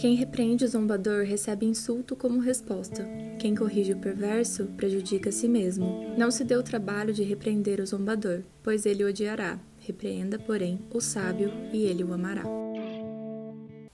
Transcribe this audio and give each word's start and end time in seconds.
Quem 0.00 0.14
repreende 0.14 0.64
o 0.64 0.68
zombador 0.68 1.26
recebe 1.26 1.66
insulto 1.66 2.16
como 2.16 2.40
resposta. 2.40 3.06
Quem 3.38 3.54
corrige 3.54 3.92
o 3.92 3.98
perverso 3.98 4.64
prejudica 4.74 5.28
a 5.28 5.32
si 5.32 5.46
mesmo. 5.46 6.14
Não 6.16 6.30
se 6.30 6.42
dê 6.42 6.56
o 6.56 6.62
trabalho 6.62 7.12
de 7.12 7.22
repreender 7.22 7.82
o 7.82 7.86
zombador, 7.86 8.40
pois 8.62 8.86
ele 8.86 9.04
o 9.04 9.08
odiará. 9.08 9.60
Repreenda, 9.78 10.38
porém, 10.38 10.80
o 10.90 11.02
sábio 11.02 11.52
e 11.70 11.82
ele 11.82 12.02
o 12.02 12.14
amará. 12.14 12.44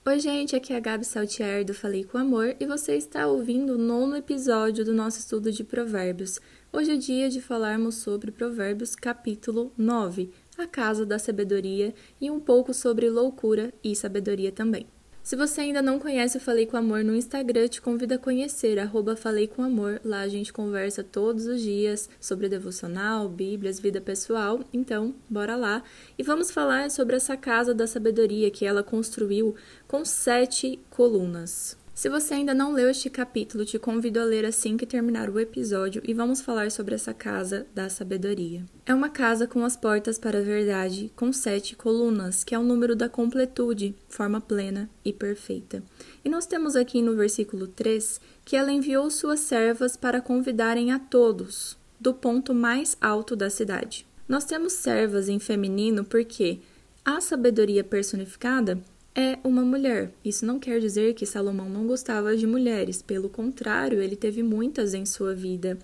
Oi, 0.05 0.19
gente, 0.21 0.55
aqui 0.55 0.71
é 0.71 0.77
a 0.77 0.79
Gabi 0.79 1.03
Saltier 1.03 1.65
do 1.65 1.73
Falei 1.73 2.05
com 2.05 2.17
Amor 2.17 2.55
e 2.57 2.65
você 2.65 2.95
está 2.95 3.27
ouvindo 3.27 3.73
o 3.73 3.77
nono 3.77 4.15
episódio 4.15 4.85
do 4.85 4.93
nosso 4.93 5.19
estudo 5.19 5.51
de 5.51 5.65
Provérbios. 5.65 6.39
Hoje 6.71 6.93
é 6.93 6.95
dia 6.95 7.29
de 7.29 7.41
falarmos 7.41 7.95
sobre 7.95 8.31
Provérbios, 8.31 8.95
capítulo 8.95 9.73
9, 9.77 10.31
a 10.57 10.65
casa 10.65 11.05
da 11.05 11.19
sabedoria, 11.19 11.93
e 12.21 12.31
um 12.31 12.39
pouco 12.39 12.73
sobre 12.73 13.09
loucura 13.09 13.73
e 13.83 13.93
sabedoria 13.93 14.53
também. 14.53 14.87
Se 15.27 15.35
você 15.35 15.59
ainda 15.59 15.81
não 15.81 15.99
conhece 15.99 16.37
o 16.37 16.39
Falei 16.39 16.65
com 16.65 16.77
Amor 16.77 17.03
no 17.03 17.13
Instagram, 17.13 17.67
te 17.67 17.81
convido 17.81 18.13
a 18.13 18.17
conhecer, 18.17 18.79
arroba 18.79 19.13
Falei 19.13 19.45
com 19.45 19.61
Amor. 19.61 19.99
Lá 20.01 20.21
a 20.21 20.27
gente 20.29 20.53
conversa 20.53 21.03
todos 21.03 21.47
os 21.47 21.61
dias 21.61 22.09
sobre 22.17 22.47
devocional, 22.47 23.27
bíblias, 23.27 23.77
vida 23.77 23.99
pessoal. 23.99 24.61
Então, 24.71 25.13
bora 25.29 25.57
lá. 25.57 25.83
E 26.17 26.23
vamos 26.23 26.49
falar 26.49 26.89
sobre 26.89 27.17
essa 27.17 27.35
casa 27.35 27.73
da 27.73 27.85
sabedoria 27.85 28.49
que 28.49 28.65
ela 28.65 28.81
construiu 28.81 29.53
com 29.85 30.05
sete 30.05 30.79
colunas. 30.89 31.77
Se 31.97 32.09
você 32.09 32.35
ainda 32.35 32.53
não 32.53 32.73
leu 32.73 32.91
este 32.91 33.09
capítulo, 33.09 33.65
te 33.65 33.79
convido 33.79 34.19
a 34.19 34.23
ler 34.23 34.45
assim 34.45 34.77
que 34.77 34.85
terminar 34.85 35.31
o 35.31 35.39
episódio 35.39 35.99
e 36.05 36.13
vamos 36.13 36.41
falar 36.41 36.69
sobre 36.69 36.93
essa 36.93 37.11
casa 37.11 37.65
da 37.73 37.89
sabedoria. 37.89 38.63
É 38.85 38.93
uma 38.93 39.09
casa 39.09 39.47
com 39.47 39.65
as 39.65 39.75
portas 39.75 40.19
para 40.19 40.37
a 40.37 40.43
verdade, 40.43 41.11
com 41.15 41.33
sete 41.33 41.75
colunas, 41.75 42.43
que 42.43 42.53
é 42.53 42.59
o 42.59 42.63
número 42.63 42.95
da 42.95 43.09
completude, 43.09 43.95
forma 44.07 44.39
plena 44.39 44.87
e 45.03 45.11
perfeita. 45.11 45.81
E 46.23 46.29
nós 46.29 46.45
temos 46.45 46.75
aqui 46.75 47.01
no 47.01 47.15
versículo 47.15 47.65
3 47.65 48.21
que 48.45 48.55
ela 48.55 48.71
enviou 48.71 49.09
suas 49.09 49.39
servas 49.39 49.97
para 49.97 50.21
convidarem 50.21 50.91
a 50.91 50.99
todos, 50.99 51.75
do 51.99 52.13
ponto 52.13 52.53
mais 52.53 52.95
alto 53.01 53.35
da 53.35 53.49
cidade. 53.49 54.05
Nós 54.29 54.45
temos 54.45 54.73
servas 54.73 55.27
em 55.29 55.39
feminino 55.39 56.05
porque 56.05 56.59
a 57.03 57.19
sabedoria 57.19 57.83
personificada 57.83 58.79
é 59.17 59.39
uma 59.43 59.63
mulher. 59.63 60.11
Isso 60.23 60.45
não 60.45 60.59
quer 60.59 60.79
dizer 60.79 61.15
que 61.15 61.25
Salomão 61.25 61.67
não 61.67 61.87
gostava 61.87 62.37
de 62.37 62.45
mulheres, 62.45 63.01
pelo 63.01 63.27
contrário, 63.27 63.99
ele 63.99 64.15
teve 64.15 64.43
muitas 64.43 64.93
em 64.93 65.07
sua 65.07 65.33
vida. 65.33 65.79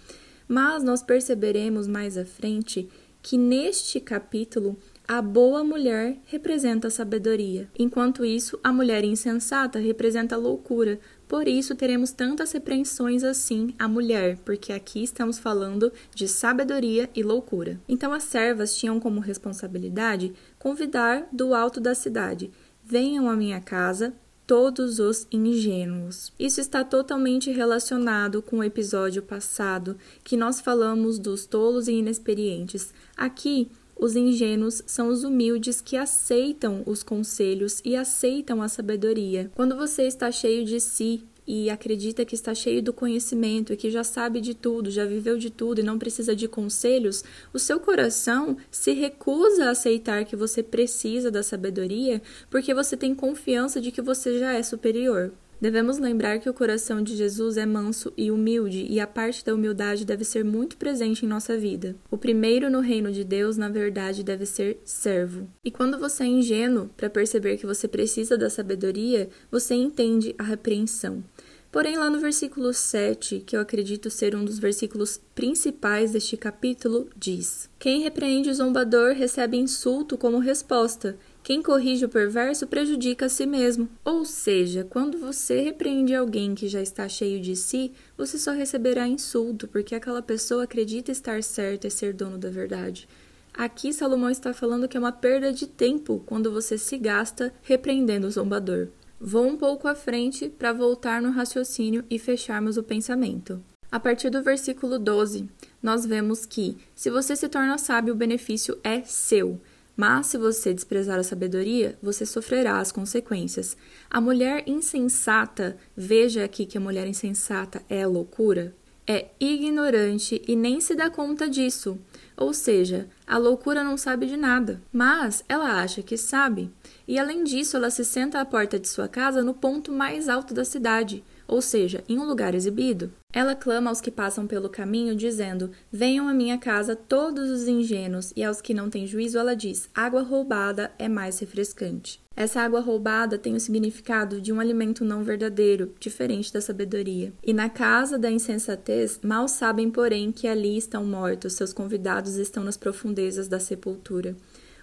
Mas 0.48 0.84
nós 0.84 1.02
perceberemos 1.02 1.88
mais 1.88 2.16
à 2.16 2.23
frente 2.23 2.88
que 3.23 3.36
neste 3.36 4.00
capítulo 4.00 4.78
a 5.08 5.22
boa 5.22 5.64
mulher 5.64 6.17
representa 6.25 6.88
a 6.88 6.92
sabedoria, 6.92 7.67
enquanto 7.78 8.23
isso 8.23 8.59
a 8.64 8.72
mulher 8.72 9.03
insensata 9.03 9.80
representa 9.80 10.36
a 10.36 10.38
loucura. 10.38 11.00
Por 11.28 11.47
isso 11.47 11.73
teremos 11.73 12.12
tantas 12.12 12.52
repreensões 12.52 13.23
assim 13.23 13.73
à 13.80 13.88
mulher, 13.88 14.38
porque 14.45 14.72
aqui 14.72 15.03
estamos 15.03 15.40
falando 15.40 15.92
de 16.14 16.28
sabedoria 16.28 17.09
e 17.16 17.23
loucura. 17.23 17.81
Então 17.88 18.14
as 18.14 18.23
servas 18.23 18.75
tinham 18.75 19.00
como 19.00 19.20
responsabilidade 19.20 20.34
convidar 20.59 21.28
do 21.31 21.56
alto 21.56 21.81
da 21.81 21.95
cidade 21.95 22.52
Venham 22.86 23.30
à 23.30 23.36
minha 23.36 23.62
casa 23.62 24.14
todos 24.45 25.00
os 25.00 25.26
ingênuos. 25.31 26.34
Isso 26.38 26.59
está 26.59 26.84
totalmente 26.84 27.50
relacionado 27.50 28.42
com 28.42 28.58
o 28.58 28.64
episódio 28.64 29.22
passado, 29.22 29.98
que 30.23 30.36
nós 30.36 30.59
falamos 30.59 31.17
dos 31.17 31.45
tolos 31.45 31.88
e 31.88 31.94
inexperientes. 31.94 32.94
Aqui, 33.16 33.72
os 33.95 34.16
ingênuos 34.16 34.84
são 34.86 35.08
os 35.08 35.23
humildes 35.23 35.80
que 35.80 35.95
aceitam 35.95 36.84
os 36.86 37.03
conselhos 37.03 37.81
e 37.86 37.95
aceitam 37.95 38.62
a 38.62 38.67
sabedoria. 38.67 39.50
Quando 39.56 39.78
você 39.78 40.03
está 40.03 40.30
cheio 40.31 40.66
de 40.66 40.80
si, 40.80 41.23
e 41.46 41.70
acredita 41.70 42.26
que 42.26 42.36
está 42.36 42.54
cheio 42.56 42.82
do 42.82 42.94
conhecimento 42.94 43.74
e 43.74 43.78
que 43.78 43.92
já 43.92 44.04
sabe 44.04 44.40
de 44.40 44.54
tudo, 44.54 44.90
já 44.90 45.06
viveu 45.06 45.38
de 45.38 45.50
tudo 45.50 45.80
e 45.80 45.84
não 45.84 46.00
precisa 46.00 46.36
de 46.36 46.48
conselhos, 46.48 47.24
o 47.54 47.59
seu 47.59 47.80
coração 47.80 48.58
se 48.72 48.94
recusa 48.94 49.66
a 49.66 49.72
aceitar 49.72 50.26
que 50.26 50.36
você 50.36 50.64
precisa 50.64 51.30
da 51.30 51.44
sabedoria 51.44 52.22
porque 52.50 52.74
você 52.74 52.96
tem 52.96 53.14
confiança 53.14 53.82
de 53.82 53.92
que 53.92 54.02
você 54.02 54.40
já 54.40 54.53
é 54.53 54.64
superior. 54.64 55.32
Devemos 55.63 55.97
lembrar 55.97 56.40
que 56.40 56.50
o 56.50 56.53
coração 56.53 57.01
de 57.01 57.16
Jesus 57.16 57.56
é 57.56 57.66
manso 57.66 58.12
e 58.18 58.29
humilde, 58.29 58.85
e 58.90 59.00
a 59.00 59.07
parte 59.07 59.46
da 59.46 59.56
humildade 59.56 60.03
deve 60.03 60.25
ser 60.25 60.44
muito 60.44 60.75
presente 60.75 61.25
em 61.25 61.29
nossa 61.29 61.57
vida. 61.57 61.96
O 62.12 62.18
primeiro 62.18 62.69
no 62.69 62.81
reino 62.81 63.13
de 63.13 63.24
Deus, 63.24 63.56
na 63.56 63.69
verdade, 63.69 64.25
deve 64.25 64.46
ser 64.46 64.81
servo. 64.84 65.47
E 65.63 65.72
quando 65.72 65.97
você 65.97 66.23
é 66.23 66.28
ingênuo 66.28 66.90
para 66.97 67.09
perceber 67.09 67.56
que 67.56 67.66
você 67.66 67.88
precisa 67.88 68.38
da 68.38 68.50
sabedoria, 68.50 69.29
você 69.50 69.73
entende 69.73 70.35
a 70.38 70.44
repreensão. 70.44 71.23
Porém, 71.72 71.97
lá 71.97 72.07
no 72.07 72.19
versículo 72.19 72.72
7, 72.72 73.40
que 73.40 73.56
eu 73.56 73.62
acredito 73.62 74.09
ser 74.09 74.35
um 74.35 74.46
dos 74.46 74.59
versículos 74.59 75.19
principais 75.34 76.12
deste 76.12 76.35
capítulo, 76.35 77.07
diz: 77.18 77.69
Quem 77.79 78.02
repreende 78.02 78.50
o 78.50 78.53
zombador 78.53 79.13
recebe 79.13 79.57
insulto 79.57 80.18
como 80.18 80.38
resposta, 80.38 81.18
quem 81.44 81.62
corrige 81.62 82.06
o 82.06 82.09
perverso 82.09 82.66
prejudica 82.66 83.26
a 83.26 83.30
si 83.30 83.46
mesmo. 83.46 83.90
Ou 84.06 84.24
seja, 84.24 84.88
quando 84.90 85.20
você 85.20 85.59
repreende 85.59 86.16
alguém 86.16 86.56
que 86.56 86.70
já 86.70 86.81
está 86.81 87.09
cheio 87.09 87.42
de 87.42 87.54
si, 87.54 87.92
você 88.18 88.40
só 88.40 88.54
receberá 88.54 89.06
insulto, 89.06 89.68
porque 89.68 89.94
aquela 89.94 90.22
pessoa 90.22 90.64
acredita 90.64 91.12
estar 91.12 91.44
certa 91.44 91.88
e 91.88 91.92
ser 91.92 92.14
dono 92.14 92.38
da 92.38 92.50
verdade. 92.50 93.09
Aqui 93.53 93.92
Salomão 93.92 94.30
está 94.30 94.53
falando 94.53 94.88
que 94.88 94.96
é 94.96 95.00
uma 95.00 95.12
perda 95.12 95.52
de 95.52 95.68
tempo 95.68 96.24
quando 96.26 96.50
você 96.50 96.78
se 96.78 96.98
gasta 96.98 97.53
repreendendo 97.62 98.26
o 98.26 98.32
zombador. 98.32 98.88
Vou 99.20 99.46
um 99.46 99.58
pouco 99.58 99.88
à 99.88 99.94
frente 99.94 100.48
para 100.50 100.72
voltar 100.72 101.22
no 101.22 101.30
raciocínio 101.30 102.06
e 102.09 102.18
fecharmos 102.18 102.78
o 102.78 102.84
pensamento. 102.84 103.62
A 103.92 104.00
partir 104.00 104.30
do 104.30 104.42
versículo 104.42 104.98
12, 104.98 105.48
nós 105.82 106.06
vemos 106.06 106.46
que, 106.46 106.78
se 106.96 107.12
você 107.12 107.36
se 107.36 107.48
torna 107.48 107.78
sábio, 107.78 108.14
o 108.14 108.18
benefício 108.18 108.80
é 108.84 109.03
seu. 109.03 109.62
Mas 109.96 110.28
se 110.28 110.38
você 110.38 110.74
desprezar 110.74 111.20
a 111.20 111.24
sabedoria, 111.24 111.98
você 112.02 112.26
sofrerá 112.26 112.80
as 112.80 112.92
consequências. 112.92 113.78
A 114.09 114.20
mulher 114.20 114.64
insensata, 114.68 115.78
veja 115.96 116.44
aqui 116.44 116.66
que 116.66 116.78
a 116.78 116.81
mulher 116.81 117.08
insensata 117.08 117.81
é 117.88 118.06
loucura, 118.06 118.74
é 119.06 119.28
ignorante 119.40 120.42
e 120.48 120.56
nem 120.56 120.80
se 120.80 120.96
dá 120.96 121.09
conta 121.09 121.50
disso. 121.50 122.00
Ou 122.36 122.53
seja, 122.53 123.08
a 123.28 123.38
loucura 123.38 123.84
não 123.84 123.98
sabe 123.98 124.26
de 124.26 124.38
nada, 124.38 124.82
mas 124.92 125.44
ela 125.48 125.82
acha 125.82 126.02
que 126.02 126.18
sabe. 126.18 126.72
E 127.08 127.20
além 127.20 127.44
disso, 127.44 127.78
ela 127.78 127.92
se 127.92 128.03
senta 128.03 128.40
à 128.40 128.46
porta 128.46 128.80
de 128.80 128.88
sua 128.88 129.08
casa 129.08 129.44
no 129.44 129.53
ponto 129.53 129.92
mais 129.92 130.28
alto 130.28 130.53
da 130.53 130.66
cidade, 130.66 131.24
ou 131.48 131.62
seja, 131.62 132.03
em 132.09 132.18
um 132.18 132.26
lugar 132.26 132.56
exibido. 132.56 133.12
Ela 133.34 133.56
clama 133.56 133.90
aos 133.90 134.00
que 134.00 134.12
passam 134.12 134.46
pelo 134.46 134.70
caminho, 134.70 135.16
dizendo: 135.16 135.72
Venham 135.92 136.30
à 136.30 136.34
minha 136.34 136.60
casa 136.60 136.96
todos 136.96 137.50
os 137.50 137.68
ingênuos, 137.68 138.32
e 138.36 138.44
aos 138.44 138.62
que 138.62 138.76
não 138.76 138.92
têm 138.92 139.08
juízo, 139.08 139.40
ela 139.40 139.56
diz: 139.56 139.90
Água 139.94 140.22
roubada 140.22 140.92
é 141.00 141.10
mais 141.10 141.40
refrescante. 141.40 142.22
Essa 142.36 142.62
água 142.62 142.80
roubada 142.80 143.38
tem 143.38 143.56
o 143.56 143.60
significado 143.60 144.40
de 144.40 144.54
um 144.54 144.60
alimento 144.60 145.04
não 145.04 145.24
verdadeiro, 145.24 145.94
diferente 146.00 146.54
da 146.54 146.62
sabedoria. 146.62 147.34
E 147.44 147.54
na 147.54 147.70
casa 147.70 148.18
da 148.18 148.30
insensatez, 148.30 149.20
mal 149.24 149.48
sabem, 149.48 149.90
porém, 149.90 150.32
que 150.32 150.48
ali 150.48 150.78
estão 150.78 151.04
mortos, 151.04 151.54
seus 151.54 151.74
convidados 151.74 152.36
estão 152.36 152.64
nas 152.64 152.78
profundezas 152.78 153.48
da 153.48 153.60
sepultura. 153.60 154.36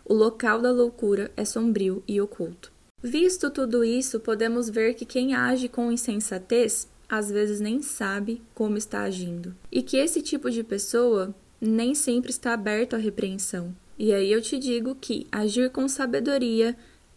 O 0.05 0.15
local 0.15 0.61
da 0.61 0.73
loucura 0.73 1.31
é 1.37 1.45
sombrio 1.45 2.03
e 2.07 2.21
oculto. 2.21 2.73
Visto 3.03 3.51
tudo 3.51 3.83
isso, 3.85 4.21
podemos 4.21 4.69
ver 4.69 4.95
que 4.95 5.05
quem 5.05 5.35
age 5.35 5.69
com 5.69 5.91
insensatez 5.91 6.89
às 7.11 7.31
vezes 7.31 7.61
nem 7.61 7.83
sabe 7.83 8.41
como 8.55 8.77
está 8.79 9.03
agindo, 9.03 9.57
e 9.73 9.83
que 9.83 9.97
esse 9.97 10.23
tipo 10.23 10.49
de 10.51 10.63
pessoa 10.63 11.35
nem 11.61 11.95
sempre 11.95 12.31
está 12.31 12.55
aberto 12.55 12.95
à 12.95 12.99
repreensão. 12.99 13.75
E 13.99 14.13
aí 14.13 14.31
eu 14.33 14.41
te 14.41 14.57
digo 14.59 14.95
que 14.95 15.27
agir 15.31 15.71
com 15.71 15.87
sabedoria 15.89 16.77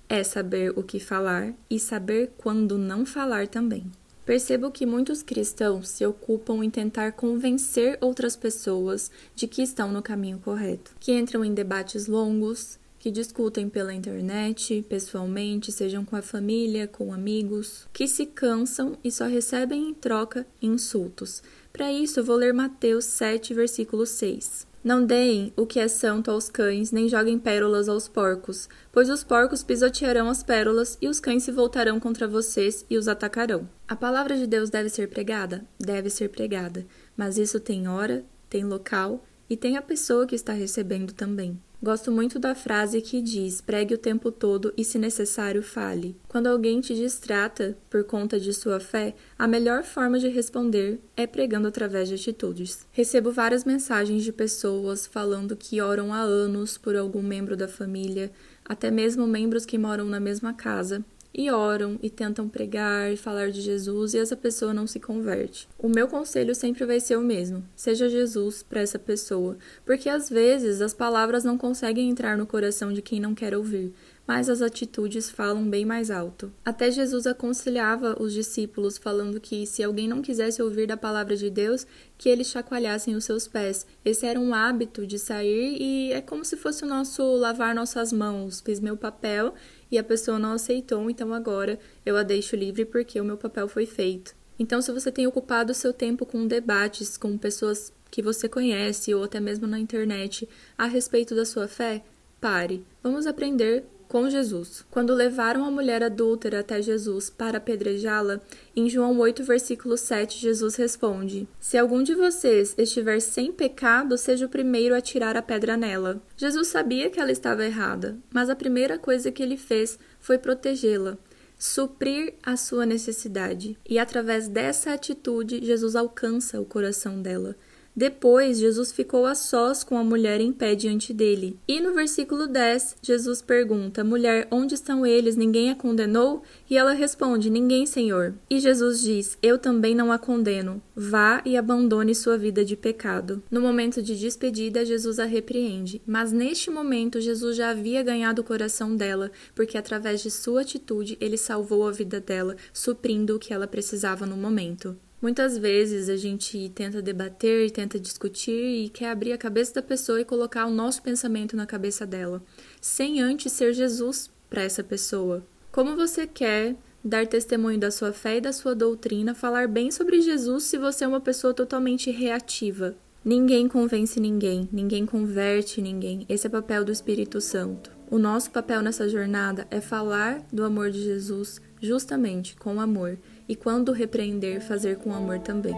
é 0.09 0.23
saber 0.23 0.77
o 0.77 0.83
que 0.83 0.99
falar 0.99 1.53
e 1.69 1.79
saber 1.79 2.31
quando 2.37 2.77
não 2.77 3.05
falar 3.05 3.47
também. 3.47 3.85
Percebo 4.25 4.71
que 4.71 4.85
muitos 4.85 5.21
cristãos 5.21 5.89
se 5.89 6.05
ocupam 6.05 6.63
em 6.63 6.69
tentar 6.69 7.11
convencer 7.11 7.97
outras 8.01 8.35
pessoas 8.35 9.11
de 9.35 9.47
que 9.47 9.61
estão 9.61 9.91
no 9.91 10.01
caminho 10.01 10.39
correto, 10.39 10.95
que 10.99 11.13
entram 11.13 11.43
em 11.43 11.53
debates 11.53 12.07
longos, 12.07 12.79
que 13.03 13.11
discutem 13.11 13.67
pela 13.67 13.93
internet, 13.93 14.81
pessoalmente, 14.87 15.73
sejam 15.73 16.05
com 16.05 16.15
a 16.15 16.21
família, 16.21 16.87
com 16.87 17.13
amigos, 17.13 17.85
que 17.91 18.07
se 18.07 18.25
cansam 18.25 18.97
e 19.03 19.11
só 19.11 19.25
recebem 19.25 19.89
em 19.89 19.93
troca 19.93 20.47
insultos. 20.61 21.43
Para 21.73 21.91
isso, 21.91 22.21
eu 22.21 22.23
vou 22.23 22.37
ler 22.37 22.53
Mateus 22.53 23.03
7, 23.03 23.53
versículo 23.53 24.05
6. 24.05 24.65
Não 24.81 25.05
deem 25.05 25.51
o 25.57 25.65
que 25.65 25.81
é 25.81 25.89
santo 25.89 26.31
aos 26.31 26.47
cães, 26.47 26.93
nem 26.93 27.09
joguem 27.09 27.37
pérolas 27.37 27.89
aos 27.89 28.07
porcos, 28.07 28.69
pois 28.89 29.09
os 29.09 29.21
porcos 29.21 29.63
pisotearão 29.63 30.29
as 30.29 30.41
pérolas 30.41 30.97
e 31.01 31.09
os 31.09 31.19
cães 31.19 31.43
se 31.43 31.51
voltarão 31.51 31.99
contra 31.99 32.25
vocês 32.25 32.85
e 32.89 32.97
os 32.97 33.09
atacarão. 33.09 33.67
A 33.85 33.97
palavra 33.97 34.37
de 34.37 34.47
Deus 34.47 34.69
deve 34.69 34.87
ser 34.87 35.09
pregada? 35.09 35.65
Deve 35.77 36.09
ser 36.09 36.29
pregada, 36.29 36.85
mas 37.17 37.37
isso 37.37 37.59
tem 37.59 37.85
hora, 37.85 38.23
tem 38.49 38.63
local 38.63 39.25
e 39.49 39.57
tem 39.57 39.75
a 39.75 39.81
pessoa 39.81 40.25
que 40.25 40.35
está 40.35 40.53
recebendo 40.53 41.11
também. 41.11 41.59
Gosto 41.83 42.13
muito 42.13 42.39
da 42.39 42.55
frase 42.55 43.01
que 43.01 43.21
diz: 43.21 43.59
pregue 43.59 43.93
o 43.93 43.97
tempo 43.97 44.31
todo 44.31 44.73
e, 44.77 44.85
se 44.85 44.97
necessário, 44.97 45.61
fale. 45.61 46.15
Quando 46.29 46.47
alguém 46.47 46.79
te 46.79 46.95
distrata 46.95 47.77
por 47.89 48.05
conta 48.05 48.39
de 48.39 48.53
sua 48.53 48.79
fé, 48.79 49.13
a 49.37 49.45
melhor 49.45 49.83
forma 49.83 50.17
de 50.17 50.29
responder 50.29 51.01
é 51.17 51.27
pregando 51.27 51.67
através 51.67 52.07
de 52.07 52.15
atitudes. 52.15 52.87
Recebo 52.93 53.33
várias 53.33 53.65
mensagens 53.65 54.23
de 54.23 54.31
pessoas 54.31 55.05
falando 55.05 55.57
que 55.57 55.81
oram 55.81 56.13
há 56.13 56.21
anos 56.21 56.77
por 56.77 56.95
algum 56.95 57.21
membro 57.21 57.57
da 57.57 57.67
família, 57.67 58.31
até 58.63 58.89
mesmo 58.89 59.27
membros 59.27 59.65
que 59.65 59.77
moram 59.77 60.05
na 60.05 60.21
mesma 60.21 60.53
casa, 60.53 61.03
e 61.33 61.49
oram 61.49 61.97
e 62.01 62.09
tentam 62.09 62.47
pregar 62.47 63.11
e 63.11 63.17
falar 63.17 63.51
de 63.51 63.61
Jesus 63.61 64.13
e 64.13 64.19
essa 64.19 64.35
pessoa 64.35 64.73
não 64.73 64.85
se 64.85 64.99
converte. 64.99 65.67
O 65.77 65.89
meu 65.89 66.07
conselho 66.07 66.53
sempre 66.53 66.85
vai 66.85 66.99
ser 66.99 67.17
o 67.17 67.21
mesmo: 67.21 67.63
seja 67.75 68.09
Jesus 68.09 68.61
para 68.61 68.81
essa 68.81 68.99
pessoa, 68.99 69.57
porque 69.85 70.09
às 70.09 70.29
vezes 70.29 70.81
as 70.81 70.93
palavras 70.93 71.43
não 71.43 71.57
conseguem 71.57 72.09
entrar 72.09 72.37
no 72.37 72.45
coração 72.45 72.93
de 72.93 73.01
quem 73.01 73.19
não 73.19 73.33
quer 73.33 73.55
ouvir 73.55 73.93
mas 74.25 74.49
as 74.49 74.61
atitudes 74.61 75.29
falam 75.29 75.69
bem 75.69 75.85
mais 75.85 76.09
alto. 76.09 76.51
Até 76.63 76.89
Jesus 76.89 77.27
aconselhava 77.27 78.15
os 78.21 78.33
discípulos, 78.33 78.97
falando 78.97 79.39
que 79.39 79.65
se 79.65 79.83
alguém 79.83 80.07
não 80.07 80.21
quisesse 80.21 80.61
ouvir 80.61 80.87
da 80.87 80.95
palavra 80.95 81.35
de 81.35 81.49
Deus, 81.49 81.85
que 82.17 82.29
eles 82.29 82.47
chacoalhassem 82.47 83.15
os 83.15 83.25
seus 83.25 83.47
pés. 83.47 83.85
Esse 84.03 84.25
era 84.25 84.39
um 84.39 84.53
hábito 84.53 85.05
de 85.05 85.19
sair 85.19 85.77
e 85.79 86.13
é 86.13 86.21
como 86.21 86.45
se 86.45 86.55
fosse 86.55 86.83
o 86.83 86.87
nosso 86.87 87.21
lavar 87.35 87.75
nossas 87.75 88.13
mãos. 88.13 88.61
Fiz 88.61 88.79
meu 88.79 88.95
papel 88.95 89.53
e 89.93 89.97
a 89.99 90.03
pessoa 90.03 90.39
não 90.39 90.53
aceitou, 90.53 91.07
então 91.07 91.31
agora 91.31 91.79
eu 92.03 92.17
a 92.17 92.23
deixo 92.23 92.55
livre 92.55 92.83
porque 92.83 93.21
o 93.21 93.23
meu 93.23 93.37
papel 93.37 93.67
foi 93.67 93.85
feito. 93.85 94.35
Então, 94.57 94.81
se 94.81 94.91
você 94.91 95.11
tem 95.11 95.27
ocupado 95.27 95.71
o 95.71 95.75
seu 95.75 95.93
tempo 95.93 96.25
com 96.25 96.47
debates 96.47 97.15
com 97.15 97.37
pessoas 97.37 97.93
que 98.09 98.19
você 98.19 98.49
conhece 98.49 99.13
ou 99.13 99.23
até 99.23 99.39
mesmo 99.39 99.67
na 99.67 99.77
internet 99.77 100.49
a 100.75 100.87
respeito 100.87 101.35
da 101.35 101.45
sua 101.45 101.67
fé, 101.67 102.03
pare. 102.41 102.83
Vamos 103.03 103.27
aprender 103.27 103.85
com 104.13 104.29
Jesus. 104.29 104.85
Quando 104.91 105.11
levaram 105.11 105.65
a 105.65 105.71
mulher 105.71 106.03
adúltera 106.03 106.59
até 106.59 106.79
Jesus 106.79 107.31
para 107.31 107.57
apedrejá-la, 107.57 108.39
em 108.75 108.87
João 108.87 109.17
8, 109.17 109.43
versículo 109.43 109.97
7, 109.97 110.37
Jesus 110.37 110.75
responde: 110.75 111.47
Se 111.59 111.79
algum 111.79 112.03
de 112.03 112.13
vocês 112.13 112.75
estiver 112.77 113.19
sem 113.19 113.51
pecado, 113.51 114.15
seja 114.15 114.45
o 114.45 114.49
primeiro 114.49 114.93
a 114.93 115.01
tirar 115.01 115.35
a 115.35 115.41
pedra 115.41 115.75
nela. 115.75 116.21
Jesus 116.37 116.67
sabia 116.67 117.09
que 117.09 117.19
ela 117.19 117.31
estava 117.31 117.65
errada, 117.65 118.15
mas 118.31 118.51
a 118.51 118.55
primeira 118.55 118.99
coisa 118.99 119.31
que 119.31 119.41
ele 119.41 119.57
fez 119.57 119.97
foi 120.19 120.37
protegê-la 120.37 121.17
suprir 121.57 122.33
a 122.43 122.57
sua 122.57 122.85
necessidade. 122.85 123.77
E 123.87 123.97
através 123.97 124.49
dessa 124.49 124.91
atitude, 124.91 125.65
Jesus 125.65 125.95
alcança 125.95 126.59
o 126.59 126.65
coração 126.65 127.21
dela. 127.21 127.55
Depois, 127.95 128.57
Jesus 128.57 128.91
ficou 128.91 129.25
a 129.25 129.35
sós 129.35 129.83
com 129.83 129.97
a 129.97 130.03
mulher 130.03 130.41
em 130.41 130.51
pé 130.51 130.73
diante 130.73 131.13
dele. 131.13 131.59
E 131.67 131.79
no 131.79 131.93
versículo 131.93 132.47
10, 132.47 132.97
Jesus 133.01 133.41
pergunta: 133.41 134.03
Mulher, 134.03 134.47
onde 134.49 134.73
estão 134.73 135.05
eles? 135.05 135.35
Ninguém 135.35 135.69
a 135.69 135.75
condenou? 135.75 136.41
E 136.67 136.75
ela 136.75 136.93
responde: 136.93 137.51
Ninguém, 137.51 137.85
Senhor. 137.85 138.33
E 138.49 138.59
Jesus 138.59 139.01
diz: 139.01 139.37
Eu 139.43 139.59
também 139.59 139.93
não 139.93 140.11
a 140.11 140.17
condeno. 140.17 140.81
Vá 140.95 141.41
e 141.45 141.55
abandone 141.55 142.15
sua 142.15 142.37
vida 142.37 142.65
de 142.65 142.75
pecado. 142.75 143.43
No 143.49 143.61
momento 143.61 144.01
de 144.01 144.17
despedida, 144.17 144.85
Jesus 144.85 145.19
a 145.19 145.25
repreende. 145.25 146.01
Mas 146.05 146.31
neste 146.31 146.71
momento, 146.71 147.21
Jesus 147.21 147.55
já 147.55 147.69
havia 147.69 148.01
ganhado 148.01 148.41
o 148.41 148.45
coração 148.45 148.95
dela, 148.95 149.31
porque 149.53 149.77
através 149.77 150.21
de 150.21 150.31
sua 150.31 150.61
atitude, 150.61 151.17
ele 151.21 151.37
salvou 151.37 151.87
a 151.87 151.91
vida 151.91 152.19
dela, 152.19 152.55
suprindo 152.73 153.35
o 153.35 153.39
que 153.39 153.53
ela 153.53 153.67
precisava 153.67 154.25
no 154.25 154.35
momento. 154.35 154.97
Muitas 155.23 155.57
vezes 155.57 156.09
a 156.09 156.17
gente 156.17 156.69
tenta 156.75 157.01
debater, 157.01 157.71
tenta 157.71 157.97
discutir 157.97 158.83
e 158.83 158.89
quer 158.89 159.09
abrir 159.09 159.31
a 159.31 159.37
cabeça 159.37 159.75
da 159.75 159.81
pessoa 159.81 160.19
e 160.19 160.25
colocar 160.25 160.65
o 160.65 160.69
nosso 160.69 161.01
pensamento 161.01 161.55
na 161.55 161.65
cabeça 161.65 162.05
dela, 162.05 162.43
sem 162.81 163.21
antes 163.21 163.53
ser 163.53 163.71
Jesus 163.71 164.29
para 164.49 164.63
essa 164.63 164.83
pessoa. 164.83 165.41
Como 165.71 165.95
você 165.95 166.27
quer 166.27 166.75
dar 167.01 167.25
testemunho 167.25 167.79
da 167.79 167.89
sua 167.89 168.11
fé 168.11 168.35
e 168.35 168.41
da 168.41 168.51
sua 168.51 168.75
doutrina, 168.75 169.33
falar 169.33 169.65
bem 169.65 169.91
sobre 169.91 170.19
Jesus 170.19 170.65
se 170.65 170.77
você 170.77 171.05
é 171.05 171.07
uma 171.07 171.21
pessoa 171.21 171.53
totalmente 171.53 172.11
reativa? 172.11 172.93
Ninguém 173.23 173.69
convence 173.69 174.19
ninguém, 174.19 174.67
ninguém 174.73 175.05
converte 175.05 175.81
ninguém. 175.81 176.25
Esse 176.27 176.47
é 176.47 176.49
o 176.49 176.51
papel 176.51 176.83
do 176.83 176.91
Espírito 176.91 177.39
Santo. 177.39 177.89
O 178.13 178.19
nosso 178.19 178.51
papel 178.51 178.83
nessa 178.83 179.09
jornada 179.09 179.65
é 179.71 179.81
falar 179.81 180.45
do 180.53 180.63
amor 180.63 180.91
de 180.91 181.01
Jesus 181.01 181.59
justamente 181.81 182.55
com 182.55 182.79
amor 182.79 183.17
e 183.49 183.55
quando 183.55 183.91
repreender, 183.91 184.61
fazer 184.61 184.97
com 184.97 185.15
amor 185.15 185.39
também. 185.39 185.73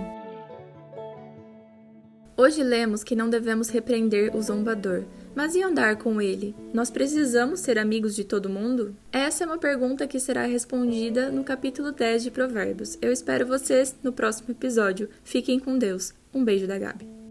Hoje 2.35 2.61
lemos 2.61 3.05
que 3.05 3.15
não 3.15 3.29
devemos 3.29 3.69
repreender 3.69 4.35
o 4.35 4.41
zombador, 4.41 5.05
mas 5.33 5.55
e 5.55 5.63
andar 5.63 5.95
com 5.95 6.21
ele? 6.21 6.53
Nós 6.73 6.91
precisamos 6.91 7.61
ser 7.61 7.79
amigos 7.79 8.13
de 8.13 8.25
todo 8.25 8.49
mundo? 8.49 8.93
Essa 9.13 9.45
é 9.45 9.47
uma 9.47 9.57
pergunta 9.57 10.05
que 10.05 10.19
será 10.19 10.43
respondida 10.43 11.31
no 11.31 11.41
capítulo 11.41 11.93
10 11.93 12.23
de 12.23 12.31
Provérbios. 12.31 12.97
Eu 13.01 13.13
espero 13.13 13.47
vocês 13.47 13.95
no 14.03 14.11
próximo 14.11 14.51
episódio. 14.51 15.07
Fiquem 15.23 15.57
com 15.57 15.77
Deus. 15.77 16.13
Um 16.33 16.43
beijo 16.43 16.67
da 16.67 16.77
Gabi. 16.77 17.24